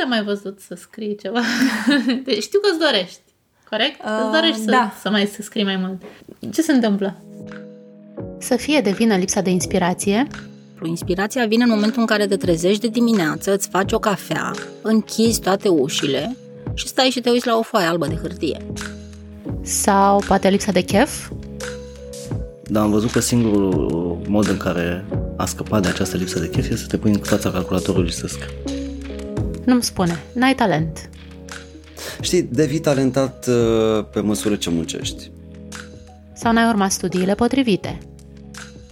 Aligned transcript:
te-am 0.00 0.12
mai 0.12 0.24
văzut 0.34 0.60
să 0.60 0.74
scrii 0.74 1.16
ceva. 1.16 1.40
Deci 2.24 2.42
știu 2.48 2.60
că 2.60 2.68
îți 2.70 2.78
dorești, 2.78 3.20
corect? 3.70 4.00
Uh, 4.04 4.20
îți 4.22 4.32
dorești 4.32 4.60
să, 4.64 4.70
da. 4.70 4.92
să 5.00 5.10
mai 5.10 5.26
să 5.26 5.42
scrii 5.42 5.64
mai 5.64 5.76
mult. 5.76 6.02
Ce 6.52 6.62
se 6.62 6.72
întâmplă? 6.72 7.16
Să 8.38 8.56
fie 8.56 8.80
de 8.80 8.90
vină 8.90 9.16
lipsa 9.16 9.40
de 9.40 9.50
inspirație, 9.50 10.26
Inspirația 10.82 11.46
vine 11.46 11.62
în 11.64 11.70
momentul 11.70 12.00
în 12.00 12.06
care 12.06 12.26
te 12.26 12.36
trezești 12.36 12.80
de 12.80 12.88
dimineață, 12.88 13.52
îți 13.52 13.68
faci 13.68 13.92
o 13.92 13.98
cafea, 13.98 14.52
închizi 14.82 15.40
toate 15.40 15.68
ușile 15.68 16.36
și 16.74 16.86
stai 16.86 17.10
și 17.10 17.20
te 17.20 17.30
uiți 17.30 17.46
la 17.46 17.56
o 17.56 17.62
foaie 17.62 17.86
albă 17.86 18.06
de 18.06 18.14
hârtie. 18.14 18.66
sau 19.62 20.22
poate 20.26 20.48
lipsa 20.48 20.72
de 20.72 20.80
chef, 20.80 21.30
Dar 22.62 22.82
am 22.82 22.90
văzut 22.90 23.10
că 23.10 23.20
singurul 23.20 24.20
mod 24.28 24.48
în 24.48 24.56
care 24.56 25.04
a 25.36 25.46
scăpat 25.46 25.82
de 25.82 25.88
această 25.88 26.16
lipsă 26.16 26.38
de 26.38 26.48
chef 26.48 26.64
este 26.64 26.76
să 26.76 26.86
te 26.86 26.96
pui 26.96 27.10
în 27.10 27.18
fața 27.18 27.50
calculatorului 27.50 28.10
și 28.10 28.16
să 28.16 28.26
scrii. 28.26 28.69
Nu-mi 29.70 29.82
spune, 29.82 30.22
n-ai 30.32 30.54
talent. 30.54 31.10
Știi, 32.20 32.42
devii 32.42 32.78
talentat 32.78 33.46
uh, 33.46 34.04
pe 34.12 34.20
măsură 34.20 34.56
ce 34.56 34.70
muncești. 34.70 35.30
Sau 36.32 36.52
n-ai 36.52 36.68
urmat 36.68 36.90
studiile 36.90 37.34
potrivite. 37.34 37.98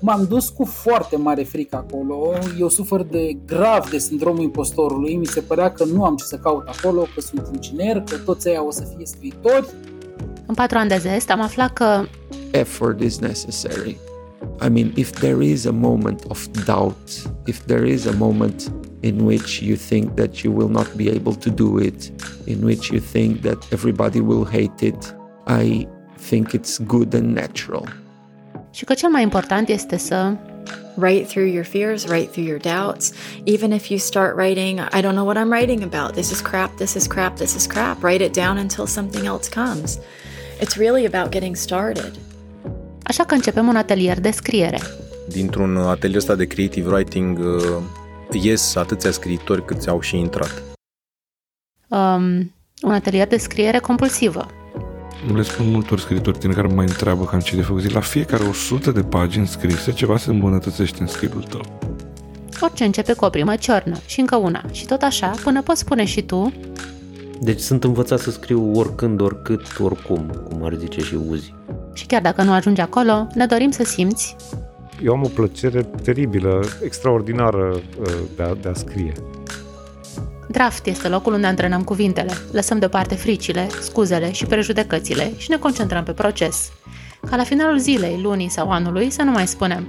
M-am 0.00 0.26
dus 0.28 0.48
cu 0.48 0.64
foarte 0.64 1.16
mare 1.16 1.42
frică 1.42 1.76
acolo. 1.76 2.32
Eu 2.58 2.68
sufăr 2.68 3.02
de 3.02 3.36
grav 3.46 3.90
de 3.90 3.98
sindromul 3.98 4.42
impostorului. 4.42 5.16
Mi 5.16 5.26
se 5.26 5.40
părea 5.40 5.72
că 5.72 5.84
nu 5.84 6.04
am 6.04 6.16
ce 6.16 6.24
să 6.24 6.36
caut 6.36 6.68
acolo, 6.68 7.06
că 7.14 7.20
sunt 7.20 7.48
inginer, 7.52 8.00
că 8.10 8.16
toți 8.16 8.48
ăia 8.48 8.66
o 8.66 8.70
să 8.70 8.86
fie 8.96 9.06
scriitori. 9.06 9.66
În 10.46 10.54
patru 10.54 10.78
ani 10.78 10.88
de 10.88 10.98
zest 10.98 11.30
am 11.30 11.40
aflat 11.40 11.72
că 11.72 12.04
effort 12.50 13.00
is 13.00 13.18
necessary. 13.18 13.98
I 14.60 14.68
mean, 14.68 14.92
if 14.96 15.12
there 15.12 15.42
is 15.42 15.66
a 15.66 15.72
moment 15.72 16.24
of 16.30 16.50
doubt, 16.64 17.26
if 17.46 17.66
there 17.66 17.84
is 17.84 18.06
a 18.06 18.12
moment 18.12 18.70
in 19.02 19.24
which 19.24 19.62
you 19.62 19.76
think 19.76 20.16
that 20.16 20.42
you 20.42 20.50
will 20.50 20.68
not 20.68 20.96
be 20.96 21.10
able 21.10 21.34
to 21.34 21.50
do 21.50 21.78
it, 21.78 22.10
in 22.46 22.64
which 22.64 22.90
you 22.90 23.00
think 23.00 23.42
that 23.42 23.58
everybody 23.72 24.20
will 24.20 24.44
hate 24.44 24.82
it, 24.82 25.14
I 25.46 25.86
think 26.18 26.54
it's 26.54 26.78
good 26.78 27.14
and 27.14 27.34
natural. 27.34 27.86
și 28.70 28.84
că 28.84 28.94
cel 28.94 29.10
mai 29.10 29.22
important 29.22 29.68
este 29.68 29.96
să 29.96 30.36
Write 30.98 31.26
through 31.26 31.52
your 31.52 31.64
fears, 31.64 32.06
write 32.06 32.30
through 32.32 32.46
your 32.46 32.58
doubts. 32.58 33.12
Even 33.44 33.72
if 33.72 33.90
you 33.90 33.98
start 33.98 34.34
writing, 34.34 34.80
I 34.80 35.02
don't 35.02 35.14
know 35.14 35.24
what 35.24 35.36
I'm 35.36 35.52
writing 35.52 35.82
about. 35.82 36.14
This 36.14 36.30
is 36.30 36.40
crap, 36.40 36.76
this 36.76 36.94
is 36.94 37.06
crap, 37.06 37.36
this 37.36 37.54
is 37.54 37.66
crap. 37.66 38.02
Write 38.02 38.22
it 38.22 38.32
down 38.32 38.56
until 38.56 38.86
something 38.86 39.26
else 39.26 39.48
comes. 39.48 39.98
It's 40.58 40.78
really 40.78 41.04
about 41.04 41.32
getting 41.32 41.54
started. 41.54 42.18
Așa 43.06 43.24
că 43.24 43.34
începem 43.34 43.68
un 43.68 43.76
atelier 43.76 44.20
de 44.20 44.30
scriere. 44.30 44.80
Dintr-un 45.28 45.76
atelier 45.76 46.18
ăsta 46.18 46.34
de 46.34 46.44
creative 46.44 46.88
writing 46.88 47.38
uh, 47.38 48.42
ies 48.42 48.74
atâția 48.74 49.10
scriitori 49.10 49.64
câți 49.64 49.88
au 49.88 50.00
și 50.00 50.16
intrat. 50.16 50.62
Um, 51.88 52.52
un 52.82 52.92
atelier 52.92 53.28
de 53.28 53.36
scriere 53.36 53.78
compulsivă. 53.78 54.46
Le 55.34 55.42
spun 55.42 55.70
multor 55.70 56.00
scriitori 56.00 56.38
tineri 56.38 56.56
care 56.56 56.68
mă 56.68 56.74
mai 56.74 56.86
întreabă 56.88 57.24
cam 57.24 57.40
ce 57.40 57.56
de 57.56 57.62
făcut. 57.62 57.80
Zic, 57.80 57.92
la 57.92 58.00
fiecare 58.00 58.42
100 58.42 58.90
de 58.90 59.02
pagini 59.02 59.46
scrise, 59.46 59.92
ceva 59.92 60.16
se 60.16 60.30
îmbunătățește 60.30 61.00
în 61.00 61.06
stilul 61.06 61.42
tău. 61.42 61.78
Orice 62.60 62.84
începe 62.84 63.12
cu 63.12 63.24
o 63.24 63.28
primă 63.28 63.56
ciornă 63.56 63.96
și 64.06 64.20
încă 64.20 64.36
una 64.36 64.64
și 64.72 64.86
tot 64.86 65.02
așa 65.02 65.34
până 65.42 65.62
poți 65.62 65.80
spune 65.80 66.04
și 66.04 66.22
tu 66.22 66.52
Deci 67.40 67.60
sunt 67.60 67.84
învățat 67.84 68.18
să 68.18 68.30
scriu 68.30 68.70
oricând, 68.74 69.20
oricât, 69.20 69.78
oricum, 69.78 70.42
cum 70.48 70.64
ar 70.64 70.74
zice 70.74 71.00
și 71.00 71.14
Uzi. 71.14 71.54
Și 71.96 72.06
chiar 72.06 72.20
dacă 72.20 72.42
nu 72.42 72.52
ajungi 72.52 72.80
acolo, 72.80 73.26
ne 73.34 73.46
dorim 73.46 73.70
să 73.70 73.84
simți 73.84 74.36
Eu 75.02 75.12
am 75.12 75.22
o 75.22 75.28
plăcere 75.28 75.82
teribilă, 76.02 76.64
extraordinară 76.84 77.80
uh, 78.00 78.06
de 78.36 78.42
a, 78.42 78.54
de 78.54 78.68
a 78.68 78.74
scrie. 78.74 79.12
Draft 80.48 80.86
este 80.86 81.08
locul 81.08 81.32
unde 81.32 81.46
antrenăm 81.46 81.82
cuvintele, 81.82 82.32
lăsăm 82.52 82.78
deoparte 82.78 83.14
fricile, 83.14 83.66
scuzele 83.80 84.32
și 84.32 84.46
prejudecățile 84.46 85.32
și 85.36 85.50
ne 85.50 85.56
concentrăm 85.56 86.04
pe 86.04 86.12
proces. 86.12 86.72
Ca 87.30 87.36
la 87.36 87.42
finalul 87.42 87.78
zilei, 87.78 88.20
lunii 88.22 88.48
sau 88.48 88.70
anului 88.70 89.10
să 89.10 89.22
nu 89.22 89.30
mai 89.30 89.46
spunem 89.46 89.88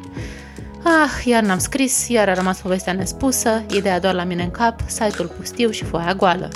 Ah, 0.83 1.25
iar 1.25 1.43
n-am 1.43 1.57
scris, 1.57 2.07
iar 2.07 2.29
a 2.29 2.33
rămas 2.33 2.59
povestea 2.59 2.93
nespusă, 2.93 3.63
ideea 3.71 3.99
doar 3.99 4.13
la 4.13 4.23
mine 4.23 4.43
în 4.43 4.51
cap, 4.51 4.79
site-ul 4.85 5.27
pustiu 5.37 5.69
și 5.69 5.83
foaia 5.83 6.13
goală. 6.13 6.49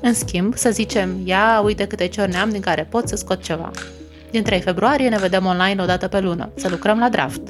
În 0.00 0.14
schimb, 0.14 0.56
să 0.56 0.70
zicem, 0.70 1.20
ia, 1.24 1.60
uite 1.64 1.86
câte 1.86 2.06
ciorne 2.06 2.36
am 2.36 2.50
din 2.50 2.60
care 2.60 2.86
pot 2.90 3.08
să 3.08 3.16
scot 3.16 3.42
ceva. 3.42 3.70
Din 4.36 4.44
3 4.44 4.60
februarie 4.60 5.08
ne 5.08 5.18
vedem 5.18 5.46
online 5.46 5.82
o 5.82 5.86
dată 5.86 6.08
pe 6.08 6.20
lună, 6.20 6.50
să 6.54 6.68
lucrăm 6.68 6.98
la 6.98 7.08
draft. 7.08 7.42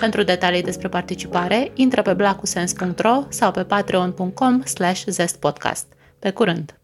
Pentru 0.00 0.22
detalii 0.22 0.62
despre 0.62 0.88
participare, 0.88 1.70
intră 1.74 2.02
pe 2.02 2.12
blacusens.ro 2.12 3.22
sau 3.28 3.50
pe 3.50 3.62
patreon.com 3.62 4.62
slash 4.64 5.02
zestpodcast. 5.06 5.86
Pe 6.18 6.30
curând! 6.30 6.81